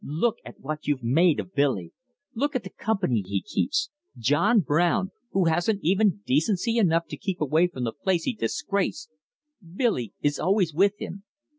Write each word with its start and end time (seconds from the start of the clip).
"Look 0.03 0.37
at 0.43 0.59
what 0.59 0.87
you've 0.87 1.03
made 1.03 1.39
of 1.39 1.53
Billy! 1.53 1.93
Look 2.33 2.55
at 2.55 2.63
the 2.63 2.71
company 2.71 3.21
he 3.23 3.39
keeps 3.39 3.91
John 4.17 4.61
Brown, 4.61 5.11
who 5.29 5.45
hasn't 5.45 5.81
even 5.83 6.23
decency 6.25 6.79
enough 6.79 7.05
to 7.09 7.17
keep 7.17 7.39
away 7.39 7.67
from 7.67 7.83
the 7.83 7.93
place 7.93 8.23
he 8.23 8.33
disgraced. 8.33 9.11
Billy 9.61 10.13
is 10.19 10.39
always 10.39 10.73
with 10.73 10.93
him. 10.97 11.21